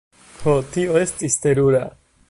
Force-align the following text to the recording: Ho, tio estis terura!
Ho, 0.45 0.55
tio 0.77 0.97
estis 1.03 1.39
terura! 1.47 1.87